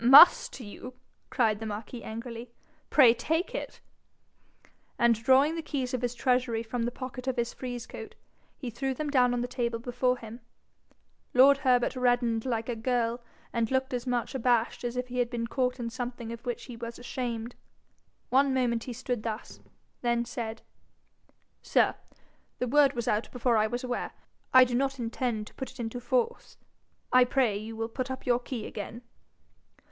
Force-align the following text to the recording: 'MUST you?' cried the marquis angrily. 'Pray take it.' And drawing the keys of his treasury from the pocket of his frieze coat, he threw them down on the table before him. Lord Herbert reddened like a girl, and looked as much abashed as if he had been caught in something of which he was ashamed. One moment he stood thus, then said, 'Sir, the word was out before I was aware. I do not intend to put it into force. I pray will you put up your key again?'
'MUST 0.03 0.59
you?' 0.61 0.95
cried 1.29 1.59
the 1.59 1.65
marquis 1.67 2.01
angrily. 2.03 2.49
'Pray 2.89 3.13
take 3.13 3.53
it.' 3.53 3.81
And 4.97 5.13
drawing 5.13 5.53
the 5.53 5.61
keys 5.61 5.93
of 5.93 6.01
his 6.01 6.15
treasury 6.15 6.63
from 6.63 6.85
the 6.85 6.91
pocket 6.91 7.27
of 7.27 7.35
his 7.37 7.53
frieze 7.53 7.85
coat, 7.85 8.15
he 8.57 8.71
threw 8.71 8.95
them 8.95 9.11
down 9.11 9.31
on 9.31 9.41
the 9.41 9.47
table 9.47 9.77
before 9.77 10.17
him. 10.17 10.39
Lord 11.35 11.59
Herbert 11.59 11.95
reddened 11.95 12.45
like 12.47 12.67
a 12.67 12.75
girl, 12.75 13.21
and 13.53 13.69
looked 13.69 13.93
as 13.93 14.07
much 14.07 14.33
abashed 14.33 14.83
as 14.83 14.97
if 14.97 15.09
he 15.09 15.19
had 15.19 15.29
been 15.29 15.45
caught 15.45 15.79
in 15.79 15.91
something 15.91 16.33
of 16.33 16.47
which 16.47 16.63
he 16.63 16.75
was 16.75 16.97
ashamed. 16.97 17.53
One 18.29 18.55
moment 18.55 18.85
he 18.85 18.93
stood 18.93 19.21
thus, 19.21 19.59
then 20.01 20.25
said, 20.25 20.63
'Sir, 21.61 21.93
the 22.57 22.65
word 22.67 22.93
was 22.93 23.07
out 23.07 23.31
before 23.31 23.55
I 23.55 23.67
was 23.67 23.83
aware. 23.83 24.13
I 24.51 24.63
do 24.63 24.73
not 24.73 24.97
intend 24.97 25.45
to 25.45 25.53
put 25.53 25.69
it 25.69 25.79
into 25.79 25.99
force. 25.99 26.57
I 27.13 27.23
pray 27.23 27.59
will 27.71 27.85
you 27.85 27.87
put 27.87 28.09
up 28.09 28.25
your 28.25 28.39
key 28.39 28.65
again?' 28.65 29.03